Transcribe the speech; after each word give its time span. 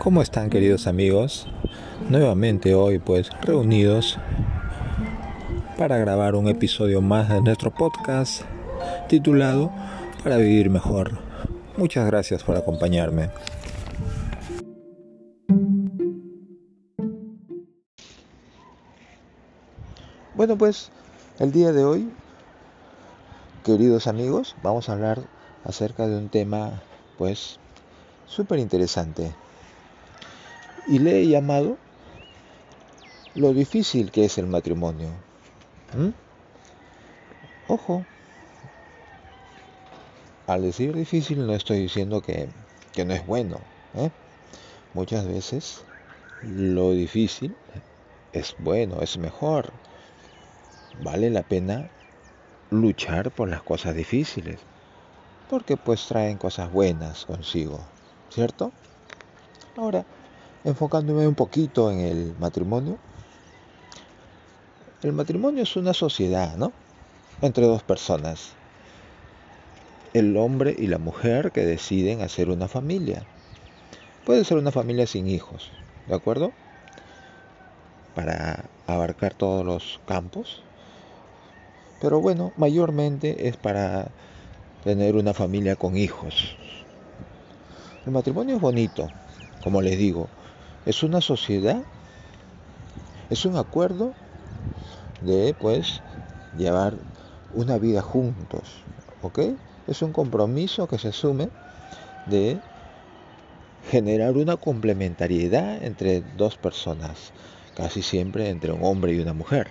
¿Cómo 0.00 0.22
están 0.22 0.48
queridos 0.48 0.86
amigos? 0.86 1.46
Nuevamente 2.08 2.74
hoy 2.74 2.98
pues 2.98 3.28
reunidos 3.42 4.18
para 5.76 5.98
grabar 5.98 6.36
un 6.36 6.48
episodio 6.48 7.02
más 7.02 7.28
de 7.28 7.42
nuestro 7.42 7.70
podcast 7.70 8.44
titulado 9.10 9.70
Para 10.24 10.38
vivir 10.38 10.70
mejor. 10.70 11.18
Muchas 11.76 12.06
gracias 12.06 12.42
por 12.42 12.56
acompañarme. 12.56 13.28
Bueno 20.34 20.56
pues 20.56 20.90
el 21.40 21.52
día 21.52 21.72
de 21.72 21.84
hoy, 21.84 22.10
queridos 23.64 24.06
amigos, 24.06 24.56
vamos 24.62 24.88
a 24.88 24.92
hablar 24.92 25.20
acerca 25.62 26.06
de 26.06 26.16
un 26.16 26.30
tema 26.30 26.80
pues 27.18 27.60
súper 28.26 28.60
interesante 28.60 29.34
y 30.90 30.98
le 30.98 31.20
he 31.20 31.28
llamado 31.28 31.78
lo 33.36 33.52
difícil 33.52 34.10
que 34.10 34.24
es 34.24 34.38
el 34.38 34.48
matrimonio. 34.48 35.08
¿Mm? 35.96 36.08
Ojo, 37.68 38.04
al 40.48 40.62
decir 40.62 40.92
difícil 40.92 41.46
no 41.46 41.54
estoy 41.54 41.78
diciendo 41.78 42.20
que, 42.20 42.48
no 43.04 43.14
es 43.14 43.24
bueno. 43.24 43.60
¿eh? 43.94 44.10
Muchas 44.92 45.26
veces 45.28 45.84
lo 46.42 46.90
difícil 46.90 47.54
es 48.32 48.56
bueno, 48.58 49.00
es 49.00 49.16
mejor. 49.16 49.70
Vale 51.04 51.30
la 51.30 51.44
pena 51.44 51.88
luchar 52.70 53.30
por 53.30 53.48
las 53.48 53.62
cosas 53.62 53.94
difíciles, 53.94 54.58
porque 55.48 55.76
pues 55.76 56.04
traen 56.08 56.36
cosas 56.36 56.72
buenas 56.72 57.26
consigo, 57.26 57.78
¿cierto? 58.30 58.72
Ahora, 59.76 60.04
enfocándome 60.64 61.26
un 61.26 61.34
poquito 61.34 61.90
en 61.90 62.00
el 62.00 62.34
matrimonio. 62.38 62.98
El 65.02 65.12
matrimonio 65.12 65.62
es 65.62 65.76
una 65.76 65.94
sociedad, 65.94 66.56
¿no? 66.56 66.72
Entre 67.40 67.64
dos 67.64 67.82
personas. 67.82 68.52
El 70.12 70.36
hombre 70.36 70.74
y 70.76 70.88
la 70.88 70.98
mujer 70.98 71.52
que 71.52 71.64
deciden 71.64 72.20
hacer 72.20 72.50
una 72.50 72.68
familia. 72.68 73.24
Puede 74.26 74.44
ser 74.44 74.58
una 74.58 74.72
familia 74.72 75.06
sin 75.06 75.26
hijos, 75.28 75.70
¿de 76.06 76.14
acuerdo? 76.14 76.52
Para 78.14 78.64
abarcar 78.86 79.32
todos 79.34 79.64
los 79.64 80.00
campos. 80.06 80.62
Pero 82.00 82.20
bueno, 82.20 82.52
mayormente 82.56 83.48
es 83.48 83.56
para 83.56 84.08
tener 84.84 85.16
una 85.16 85.32
familia 85.32 85.76
con 85.76 85.96
hijos. 85.96 86.56
El 88.04 88.12
matrimonio 88.12 88.56
es 88.56 88.60
bonito, 88.60 89.08
como 89.62 89.80
les 89.80 89.98
digo, 89.98 90.28
es 90.90 91.04
una 91.04 91.20
sociedad, 91.20 91.82
es 93.30 93.44
un 93.44 93.56
acuerdo 93.56 94.12
de 95.20 95.54
pues 95.54 96.02
llevar 96.58 96.94
una 97.54 97.78
vida 97.78 98.02
juntos, 98.02 98.64
¿ok? 99.22 99.38
Es 99.86 100.02
un 100.02 100.12
compromiso 100.12 100.88
que 100.88 100.98
se 100.98 101.08
asume 101.08 101.48
de 102.26 102.58
generar 103.88 104.36
una 104.36 104.56
complementariedad 104.56 105.82
entre 105.84 106.22
dos 106.36 106.56
personas, 106.56 107.32
casi 107.76 108.02
siempre 108.02 108.48
entre 108.48 108.72
un 108.72 108.84
hombre 108.84 109.12
y 109.12 109.20
una 109.20 109.32
mujer. 109.32 109.68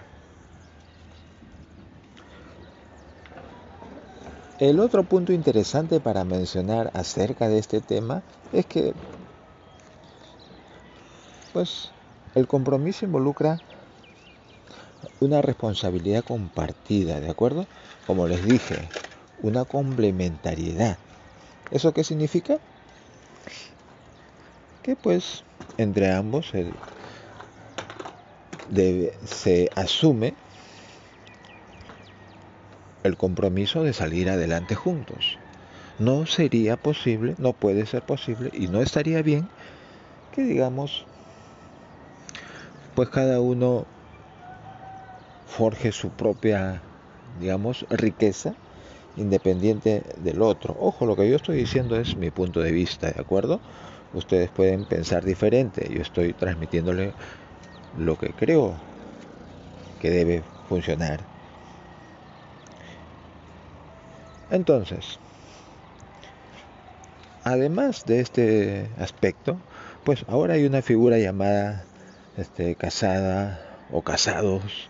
El 4.58 4.80
otro 4.80 5.03
punto 5.03 5.34
interesante 5.34 6.00
para 6.00 6.23
mencionar 6.23 6.92
acerca 6.94 7.50
de 7.50 7.59
este 7.59 7.81
tema 7.81 8.23
es 8.53 8.66
que 8.66 8.94
pues 11.52 11.92
el 12.36 12.47
compromiso 12.47 13.06
involucra 13.06 13.59
una 15.19 15.41
responsabilidad 15.41 16.24
compartida, 16.24 17.19
¿de 17.19 17.29
acuerdo? 17.29 17.68
Como 18.06 18.28
les 18.28 18.46
dije, 18.46 18.91
una 19.41 19.66
complementariedad. 19.66 20.97
¿Eso 21.72 21.94
qué 21.94 22.03
significa? 22.03 22.59
Que 24.81 24.96
pues 24.96 25.44
entre 25.78 26.12
ambos 26.12 26.51
se, 29.25 29.69
asume 29.75 30.34
el 33.03 33.18
compromiso 33.18 33.84
de 33.84 33.94
salir 33.94 34.29
adelante 34.29 34.75
juntos. 34.75 35.38
No 35.97 36.25
sería 36.25 36.78
posible, 36.78 37.35
no 37.38 37.53
puede 37.53 37.85
ser 37.85 38.03
posible 38.03 38.50
y 38.53 38.68
no 38.68 38.81
estaría 38.81 39.22
bien 39.22 39.50
que 40.31 40.44
digamos 40.44 41.09
pues 43.00 43.12
cada 43.12 43.40
uno 43.40 43.86
forje 45.48 45.94
su 45.94 46.10
propia, 46.10 46.82
digamos, 47.40 47.86
riqueza 47.90 48.54
independiente 49.16 50.04
del 50.22 50.42
otro. 50.42 50.76
Ojo, 50.78 51.06
lo 51.06 51.16
que 51.16 51.30
yo 51.30 51.38
estoy 51.38 51.60
diciendo 51.60 51.96
es 51.96 52.18
mi 52.18 52.30
punto 52.30 52.60
de 52.60 52.74
vista, 52.74 53.10
¿de 53.10 53.22
acuerdo? 53.22 53.62
Ustedes 54.14 54.50
pueden 54.50 54.84
pensar 54.84 55.24
diferente, 55.24 55.90
yo 55.90 56.02
estoy 56.02 56.34
transmitiéndole 56.34 57.14
lo 57.98 58.18
que 58.18 58.34
creo 58.34 58.74
que 60.02 60.10
debe 60.10 60.44
funcionar. 60.68 61.22
Entonces, 64.52 65.20
además 67.46 68.04
de 68.06 68.20
este 68.20 68.90
aspecto, 69.00 69.56
pues 70.04 70.26
ahora 70.28 70.56
hay 70.56 70.66
una 70.66 70.81
figura 70.81 71.18
llamada 71.18 71.86
este, 72.39 72.75
casada 72.75 73.59
o 73.91 74.01
casados 74.01 74.89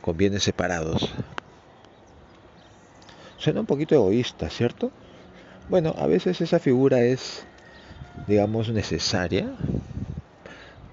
con 0.00 0.16
bienes 0.16 0.42
separados. 0.42 1.12
Suena 3.36 3.60
un 3.60 3.66
poquito 3.66 3.94
egoísta, 3.94 4.48
¿cierto? 4.48 4.90
Bueno, 5.68 5.94
a 5.98 6.06
veces 6.06 6.40
esa 6.40 6.58
figura 6.58 7.02
es, 7.02 7.44
digamos, 8.26 8.68
necesaria. 8.70 9.50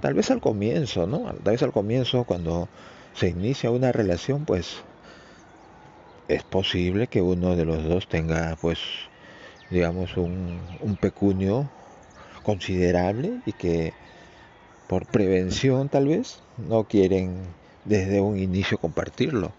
Tal 0.01 0.13
vez 0.13 0.31
al 0.31 0.41
comienzo, 0.41 1.07
¿no? 1.07 1.33
Tal 1.43 1.53
vez 1.53 1.63
al 1.63 1.71
comienzo, 1.71 2.23
cuando 2.23 2.67
se 3.13 3.29
inicia 3.29 3.69
una 3.69 3.91
relación, 3.91 4.45
pues 4.45 4.81
es 6.27 6.43
posible 6.43 7.07
que 7.07 7.21
uno 7.21 7.55
de 7.55 7.65
los 7.65 7.83
dos 7.83 8.07
tenga, 8.07 8.57
pues, 8.59 8.79
digamos, 9.69 10.17
un, 10.17 10.59
un 10.79 10.95
pecunio 10.95 11.69
considerable 12.43 13.41
y 13.45 13.53
que 13.53 13.93
por 14.91 15.05
prevención 15.05 15.87
tal 15.87 16.07
vez, 16.09 16.39
no 16.67 16.83
quieren 16.83 17.31
desde 17.85 18.19
un 18.19 18.37
inicio 18.37 18.77
compartirlo. 18.77 19.53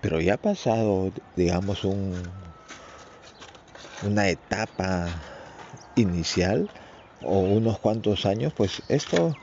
Pero 0.00 0.20
ya 0.20 0.34
ha 0.34 0.36
pasado, 0.36 1.12
digamos, 1.36 1.84
un, 1.84 2.28
una 4.02 4.28
etapa 4.28 5.12
inicial 5.94 6.68
o 7.22 7.38
unos 7.38 7.78
cuantos 7.78 8.26
años, 8.26 8.52
pues 8.52 8.82
esto 8.88 9.36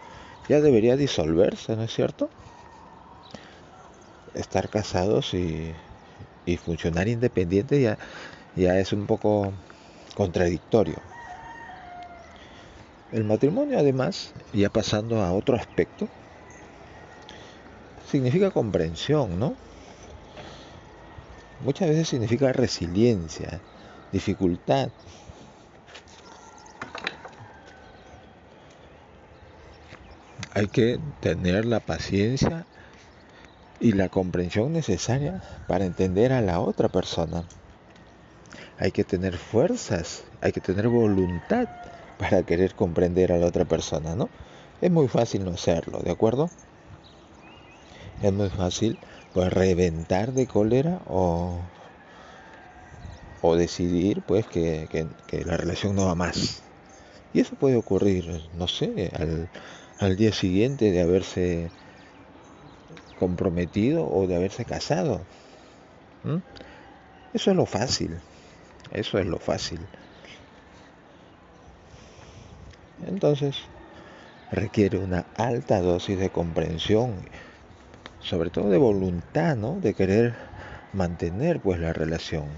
ya 0.49 0.59
debería 0.59 0.97
disolverse, 0.97 1.77
¿no 1.77 1.83
es 1.83 1.93
cierto? 1.93 2.29
Estar 4.33 4.67
casados 4.67 5.33
y, 5.33 5.71
y 6.45 6.57
funcionar 6.57 7.07
independiente 7.07 7.81
ya, 7.81 7.97
ya 8.57 8.79
es 8.79 8.91
un 8.91 9.07
poco 9.07 9.53
contradictorio. 10.13 11.10
El 13.11 13.25
matrimonio 13.25 13.77
además, 13.77 14.31
ya 14.53 14.69
pasando 14.69 15.21
a 15.21 15.33
otro 15.33 15.57
aspecto, 15.57 16.07
significa 18.09 18.51
comprensión, 18.51 19.37
¿no? 19.37 19.53
Muchas 21.59 21.89
veces 21.89 22.07
significa 22.07 22.53
resiliencia, 22.53 23.59
dificultad. 24.13 24.89
Hay 30.53 30.67
que 30.67 30.97
tener 31.19 31.65
la 31.65 31.81
paciencia 31.81 32.65
y 33.81 33.91
la 33.91 34.07
comprensión 34.07 34.71
necesaria 34.71 35.41
para 35.67 35.85
entender 35.85 36.31
a 36.31 36.41
la 36.41 36.61
otra 36.61 36.87
persona. 36.87 37.43
Hay 38.77 38.91
que 38.91 39.03
tener 39.03 39.37
fuerzas, 39.37 40.23
hay 40.39 40.53
que 40.53 40.61
tener 40.61 40.87
voluntad 40.87 41.67
para 42.21 42.43
querer 42.43 42.75
comprender 42.75 43.31
a 43.31 43.37
la 43.37 43.47
otra 43.47 43.65
persona, 43.65 44.15
¿no? 44.15 44.29
Es 44.79 44.91
muy 44.91 45.07
fácil 45.07 45.43
no 45.43 45.51
hacerlo, 45.51 45.99
¿de 46.03 46.11
acuerdo? 46.11 46.51
Es 48.21 48.31
muy 48.31 48.49
fácil 48.49 48.99
pues 49.33 49.51
reventar 49.51 50.31
de 50.31 50.45
cólera 50.45 51.01
o, 51.07 51.59
o 53.41 53.55
decidir 53.55 54.21
pues 54.21 54.45
que, 54.45 54.87
que, 55.27 55.45
la 55.45 55.57
relación 55.57 55.95
no 55.95 56.05
va 56.05 56.13
más. 56.13 56.61
Y 57.33 57.39
eso 57.39 57.55
puede 57.55 57.75
ocurrir, 57.75 58.25
no 58.55 58.67
sé, 58.67 59.11
al, 59.15 59.49
al 59.97 60.15
día 60.15 60.31
siguiente 60.31 60.91
de 60.91 61.01
haberse 61.01 61.71
comprometido 63.19 64.07
o 64.07 64.27
de 64.27 64.35
haberse 64.35 64.63
casado. 64.63 65.21
Eso 67.33 67.49
es 67.49 67.57
lo 67.57 67.65
fácil, 67.65 68.19
eso 68.91 69.17
es 69.17 69.25
lo 69.25 69.39
fácil. 69.39 69.79
Entonces, 73.07 73.55
requiere 74.51 74.97
una 74.97 75.25
alta 75.35 75.81
dosis 75.81 76.19
de 76.19 76.29
comprensión, 76.29 77.25
sobre 78.19 78.49
todo 78.49 78.69
de 78.69 78.77
voluntad, 78.77 79.55
¿no? 79.55 79.79
De 79.79 79.93
querer 79.93 80.35
mantener 80.93 81.59
pues 81.59 81.79
la 81.79 81.93
relación. 81.93 82.49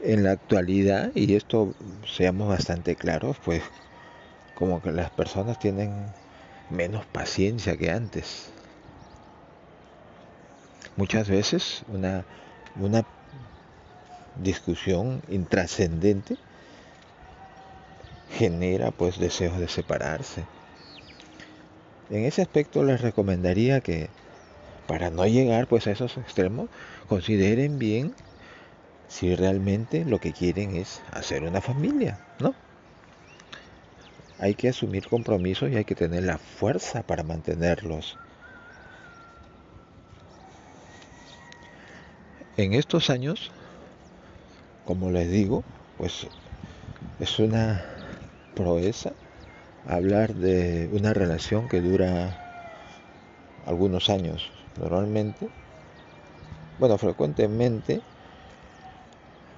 En 0.00 0.22
la 0.22 0.32
actualidad, 0.32 1.10
y 1.14 1.34
esto 1.34 1.74
seamos 2.06 2.48
bastante 2.48 2.94
claros, 2.94 3.38
pues 3.44 3.62
como 4.54 4.80
que 4.80 4.92
las 4.92 5.10
personas 5.10 5.58
tienen 5.58 6.06
menos 6.70 7.06
paciencia 7.06 7.76
que 7.76 7.90
antes. 7.90 8.50
Muchas 10.96 11.28
veces 11.28 11.82
una, 11.88 12.24
una 12.76 13.04
discusión 14.36 15.22
intrascendente 15.28 16.38
genera 18.30 18.90
pues 18.90 19.18
deseos 19.18 19.58
de 19.58 19.68
separarse. 19.68 20.44
En 22.10 22.24
ese 22.24 22.42
aspecto 22.42 22.84
les 22.84 23.00
recomendaría 23.00 23.80
que 23.80 24.08
para 24.86 25.10
no 25.10 25.26
llegar 25.26 25.66
pues 25.66 25.86
a 25.86 25.90
esos 25.90 26.16
extremos 26.16 26.68
consideren 27.08 27.78
bien 27.78 28.14
si 29.08 29.34
realmente 29.34 30.04
lo 30.04 30.18
que 30.18 30.32
quieren 30.32 30.76
es 30.76 31.02
hacer 31.12 31.42
una 31.42 31.60
familia, 31.60 32.20
¿no? 32.40 32.54
Hay 34.38 34.54
que 34.54 34.68
asumir 34.68 35.08
compromisos 35.08 35.70
y 35.70 35.76
hay 35.76 35.84
que 35.84 35.94
tener 35.94 36.24
la 36.24 36.38
fuerza 36.38 37.02
para 37.02 37.22
mantenerlos. 37.22 38.18
En 42.56 42.72
estos 42.72 43.10
años, 43.10 43.50
como 44.84 45.10
les 45.10 45.30
digo, 45.30 45.64
pues 45.98 46.26
es 47.18 47.38
una 47.38 47.95
proeza 48.56 49.12
hablar 49.86 50.34
de 50.34 50.88
una 50.92 51.14
relación 51.14 51.68
que 51.68 51.80
dura 51.80 52.34
algunos 53.66 54.10
años 54.10 54.50
normalmente. 54.80 55.48
Bueno, 56.80 56.98
frecuentemente 56.98 58.00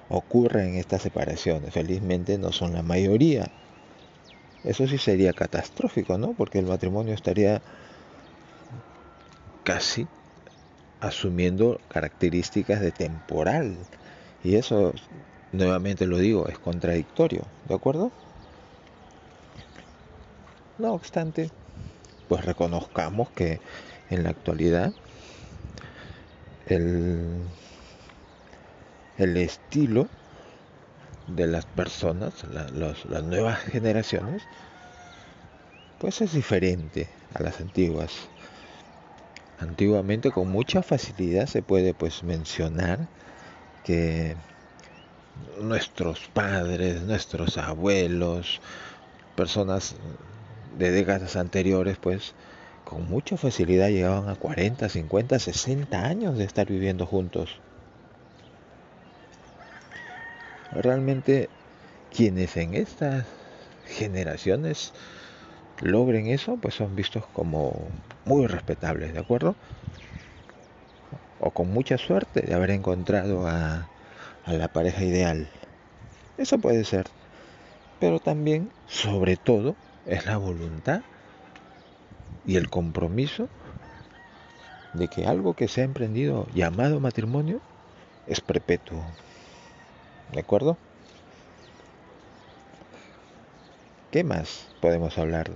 ocurren 0.09 0.75
estas 0.75 1.01
separaciones. 1.01 1.73
Felizmente 1.73 2.37
no 2.37 2.51
son 2.51 2.73
la 2.73 2.83
mayoría. 2.83 3.47
Eso 4.63 4.87
sí 4.87 4.97
sería 4.97 5.33
catastrófico, 5.33 6.17
¿no? 6.17 6.33
Porque 6.33 6.59
el 6.59 6.65
matrimonio 6.65 7.13
estaría 7.13 7.61
casi 9.63 10.07
asumiendo 10.99 11.79
características 11.89 12.81
de 12.81 12.91
temporal. 12.91 13.77
Y 14.43 14.55
eso, 14.55 14.93
nuevamente 15.51 16.05
lo 16.05 16.17
digo, 16.17 16.47
es 16.47 16.59
contradictorio, 16.59 17.43
¿de 17.67 17.75
acuerdo? 17.75 18.11
No 20.79 20.93
obstante, 20.93 21.51
pues 22.29 22.45
reconozcamos 22.45 23.29
que 23.31 23.59
en 24.09 24.23
la 24.23 24.29
actualidad 24.29 24.93
el, 26.67 27.43
el 29.17 29.35
estilo 29.37 30.09
de 31.27 31.47
las 31.47 31.65
personas, 31.65 32.45
las 32.45 33.23
nuevas 33.23 33.59
generaciones, 33.59 34.47
pues 35.97 36.21
es 36.21 36.31
diferente 36.31 37.09
a 37.33 37.43
las 37.43 37.59
antiguas. 37.59 38.13
Antiguamente 39.57 40.31
con 40.31 40.47
mucha 40.49 40.81
facilidad 40.81 41.47
se 41.47 41.61
puede 41.61 41.93
pues 41.93 42.23
mencionar 42.23 43.09
que 43.83 44.37
nuestros 45.61 46.29
padres, 46.29 47.01
nuestros 47.01 47.57
abuelos, 47.57 48.61
personas 49.35 49.95
de 50.77 50.91
décadas 50.91 51.35
anteriores, 51.35 51.97
pues 51.97 52.33
con 52.85 53.07
mucha 53.09 53.37
facilidad 53.37 53.89
llegaban 53.89 54.29
a 54.29 54.35
40, 54.35 54.89
50, 54.89 55.39
60 55.39 56.05
años 56.05 56.37
de 56.37 56.43
estar 56.43 56.67
viviendo 56.67 57.05
juntos. 57.05 57.59
Realmente 60.71 61.49
quienes 62.15 62.57
en 62.57 62.73
estas 62.73 63.25
generaciones 63.85 64.93
logren 65.81 66.27
eso, 66.27 66.57
pues 66.57 66.75
son 66.75 66.95
vistos 66.95 67.23
como 67.33 67.91
muy 68.25 68.47
respetables, 68.47 69.13
¿de 69.13 69.19
acuerdo? 69.19 69.55
O 71.39 71.51
con 71.51 71.71
mucha 71.71 71.97
suerte 71.97 72.41
de 72.41 72.53
haber 72.53 72.71
encontrado 72.71 73.47
a, 73.47 73.87
a 74.45 74.53
la 74.53 74.67
pareja 74.67 75.03
ideal. 75.03 75.47
Eso 76.37 76.57
puede 76.57 76.83
ser. 76.83 77.05
Pero 77.99 78.19
también, 78.19 78.69
sobre 78.87 79.37
todo, 79.37 79.75
es 80.05 80.25
la 80.25 80.37
voluntad 80.37 81.01
y 82.45 82.55
el 82.55 82.69
compromiso 82.69 83.47
de 84.93 85.07
que 85.07 85.25
algo 85.25 85.53
que 85.53 85.67
se 85.67 85.81
ha 85.81 85.83
emprendido 85.83 86.47
llamado 86.53 86.99
matrimonio 86.99 87.61
es 88.27 88.41
perpetuo. 88.41 89.03
¿De 90.33 90.39
acuerdo? 90.39 90.77
¿Qué 94.11 94.23
más 94.23 94.65
podemos 94.81 95.17
hablar 95.17 95.51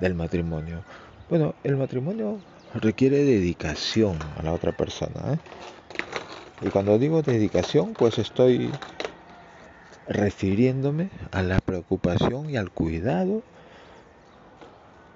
del 0.00 0.14
matrimonio? 0.14 0.82
Bueno, 1.30 1.54
el 1.64 1.76
matrimonio 1.76 2.38
requiere 2.74 3.24
dedicación 3.24 4.18
a 4.36 4.42
la 4.42 4.52
otra 4.52 4.72
persona. 4.72 5.34
¿eh? 5.34 5.38
Y 6.60 6.70
cuando 6.70 6.98
digo 6.98 7.22
dedicación, 7.22 7.94
pues 7.94 8.18
estoy 8.18 8.70
refiriéndome 10.06 11.08
a 11.32 11.42
la 11.42 11.58
preocupación 11.60 12.50
y 12.50 12.56
al 12.56 12.70
cuidado 12.70 13.42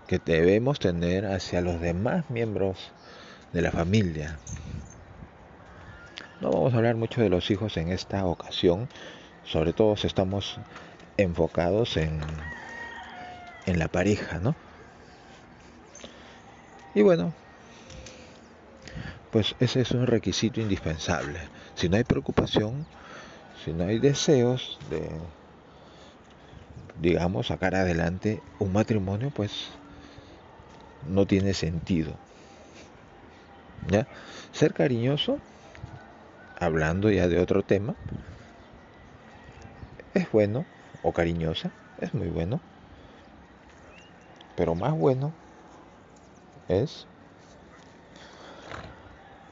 que 0.08 0.18
debemos 0.18 0.80
tener 0.80 1.26
hacia 1.26 1.60
los 1.60 1.80
demás 1.80 2.30
miembros 2.30 2.90
de 3.52 3.60
la 3.60 3.70
familia. 3.70 4.38
No 6.40 6.50
vamos 6.50 6.72
a 6.72 6.78
hablar 6.78 6.96
mucho 6.96 7.20
de 7.20 7.28
los 7.28 7.50
hijos 7.50 7.76
en 7.76 7.92
esta 7.92 8.24
ocasión, 8.24 8.88
sobre 9.44 9.74
todo 9.74 9.96
si 9.96 10.06
estamos 10.06 10.58
enfocados 11.18 11.98
en, 11.98 12.20
en 13.66 13.78
la 13.78 13.88
pareja, 13.88 14.38
¿no? 14.38 14.56
Y 16.94 17.02
bueno, 17.02 17.34
pues 19.30 19.56
ese 19.60 19.82
es 19.82 19.90
un 19.90 20.06
requisito 20.06 20.62
indispensable. 20.62 21.38
Si 21.74 21.90
no 21.90 21.98
hay 21.98 22.04
preocupación, 22.04 22.86
si 23.62 23.74
no 23.74 23.84
hay 23.84 23.98
deseos 23.98 24.78
de, 24.88 25.06
digamos, 27.02 27.48
sacar 27.48 27.74
adelante 27.74 28.40
un 28.58 28.72
matrimonio, 28.72 29.30
pues 29.30 29.68
no 31.08 31.26
tiene 31.26 31.54
sentido. 31.54 32.12
¿Ya? 33.90 34.06
Ser 34.52 34.74
cariñoso, 34.74 35.38
hablando 36.58 37.10
ya 37.10 37.28
de 37.28 37.40
otro 37.40 37.62
tema, 37.62 37.94
es 40.14 40.30
bueno, 40.32 40.64
o 41.02 41.12
cariñosa, 41.12 41.70
es 42.00 42.12
muy 42.12 42.28
bueno, 42.28 42.60
pero 44.56 44.74
más 44.74 44.92
bueno 44.92 45.32
es, 46.68 47.06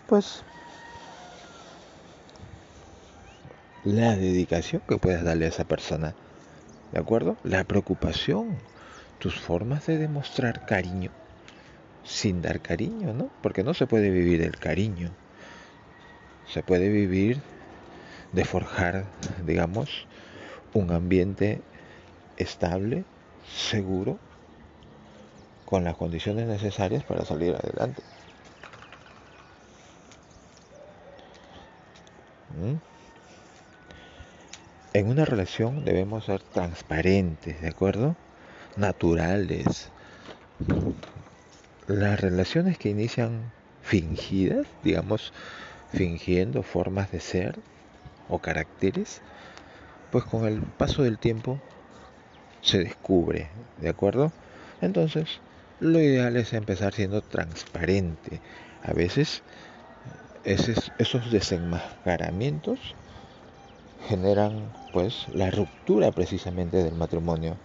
pues, 0.08 0.42
la 3.84 4.16
dedicación 4.16 4.82
que 4.88 4.98
puedas 4.98 5.24
darle 5.24 5.46
a 5.46 5.48
esa 5.48 5.64
persona, 5.64 6.14
¿de 6.92 6.98
acuerdo? 6.98 7.36
La 7.44 7.64
preocupación, 7.64 8.58
tus 9.20 9.40
formas 9.40 9.86
de 9.86 9.98
demostrar 9.98 10.66
cariño 10.66 11.05
sin 12.06 12.40
dar 12.40 12.60
cariño, 12.60 13.12
¿no? 13.12 13.30
Porque 13.42 13.64
no 13.64 13.74
se 13.74 13.86
puede 13.86 14.10
vivir 14.10 14.40
el 14.42 14.56
cariño. 14.56 15.10
Se 16.46 16.62
puede 16.62 16.88
vivir 16.88 17.40
de 18.32 18.44
forjar, 18.44 19.04
digamos, 19.44 20.06
un 20.72 20.92
ambiente 20.92 21.60
estable, 22.36 23.04
seguro, 23.52 24.18
con 25.64 25.82
las 25.82 25.96
condiciones 25.96 26.46
necesarias 26.46 27.02
para 27.02 27.24
salir 27.24 27.54
adelante. 27.54 28.02
¿Mm? 32.50 32.76
En 34.92 35.08
una 35.08 35.24
relación 35.24 35.84
debemos 35.84 36.24
ser 36.24 36.40
transparentes, 36.40 37.60
¿de 37.60 37.68
acuerdo? 37.68 38.16
Naturales, 38.76 39.90
las 41.88 42.20
relaciones 42.20 42.78
que 42.78 42.88
inician 42.90 43.52
fingidas, 43.82 44.66
digamos, 44.82 45.32
fingiendo 45.92 46.62
formas 46.62 47.12
de 47.12 47.20
ser 47.20 47.58
o 48.28 48.38
caracteres, 48.38 49.22
pues 50.10 50.24
con 50.24 50.46
el 50.46 50.62
paso 50.62 51.02
del 51.02 51.18
tiempo 51.18 51.60
se 52.60 52.78
descubre, 52.78 53.48
¿de 53.80 53.88
acuerdo? 53.88 54.32
Entonces, 54.80 55.40
lo 55.80 56.00
ideal 56.00 56.36
es 56.36 56.52
empezar 56.52 56.92
siendo 56.94 57.22
transparente. 57.22 58.40
A 58.82 58.92
veces 58.92 59.42
esos 60.44 61.30
desenmascaramientos 61.30 62.78
generan 64.08 64.72
pues 64.92 65.26
la 65.34 65.50
ruptura 65.50 66.10
precisamente 66.12 66.82
del 66.82 66.94
matrimonio. 66.94 67.56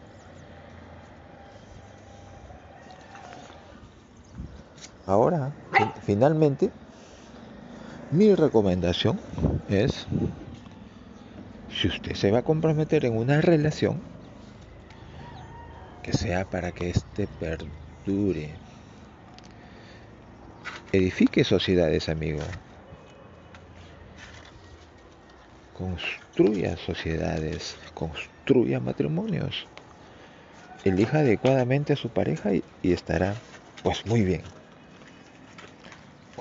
Ahora, 5.11 5.51
finalmente, 6.03 6.71
mi 8.11 8.33
recomendación 8.33 9.19
es, 9.67 10.07
si 11.67 11.89
usted 11.89 12.13
se 12.13 12.31
va 12.31 12.39
a 12.39 12.43
comprometer 12.43 13.03
en 13.03 13.17
una 13.17 13.41
relación, 13.41 14.01
que 16.01 16.13
sea 16.13 16.45
para 16.45 16.71
que 16.71 16.91
éste 16.91 17.27
perdure. 17.27 18.55
Edifique 20.93 21.43
sociedades, 21.43 22.07
amigo. 22.07 22.47
Construya 25.73 26.77
sociedades, 26.77 27.77
construya 27.93 28.79
matrimonios. 28.79 29.67
Elija 30.85 31.19
adecuadamente 31.19 31.91
a 31.91 31.97
su 31.97 32.07
pareja 32.11 32.53
y, 32.53 32.63
y 32.81 32.93
estará 32.93 33.41
pues 33.83 34.05
muy 34.05 34.23
bien. 34.23 34.60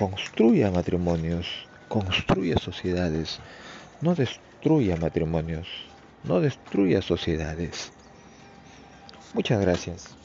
Construya 0.01 0.71
matrimonios, 0.71 1.47
construya 1.87 2.57
sociedades, 2.57 3.43
no 4.01 4.15
destruya 4.15 4.97
matrimonios, 4.97 5.69
no 6.23 6.41
destruya 6.41 7.03
sociedades. 7.03 7.93
Muchas 9.35 9.61
gracias. 9.61 10.20